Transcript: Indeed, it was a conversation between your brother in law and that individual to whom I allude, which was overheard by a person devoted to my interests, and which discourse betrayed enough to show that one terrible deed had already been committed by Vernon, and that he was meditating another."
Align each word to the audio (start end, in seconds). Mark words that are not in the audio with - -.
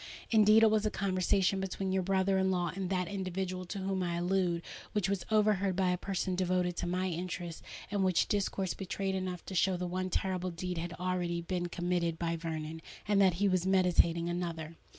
Indeed, 0.31 0.63
it 0.63 0.71
was 0.71 0.83
a 0.83 0.89
conversation 0.89 1.59
between 1.59 1.91
your 1.91 2.01
brother 2.01 2.39
in 2.39 2.49
law 2.49 2.71
and 2.75 2.89
that 2.89 3.07
individual 3.07 3.65
to 3.65 3.77
whom 3.77 4.01
I 4.01 4.15
allude, 4.15 4.63
which 4.93 5.07
was 5.07 5.27
overheard 5.29 5.75
by 5.75 5.91
a 5.91 5.97
person 5.99 6.33
devoted 6.33 6.75
to 6.77 6.87
my 6.87 7.05
interests, 7.09 7.61
and 7.91 8.03
which 8.03 8.27
discourse 8.27 8.73
betrayed 8.73 9.13
enough 9.13 9.45
to 9.45 9.53
show 9.53 9.77
that 9.77 9.85
one 9.85 10.09
terrible 10.09 10.49
deed 10.49 10.79
had 10.79 10.93
already 10.93 11.39
been 11.41 11.67
committed 11.67 12.17
by 12.17 12.35
Vernon, 12.35 12.81
and 13.07 13.21
that 13.21 13.35
he 13.35 13.47
was 13.47 13.67
meditating 13.67 14.27
another." 14.27 14.75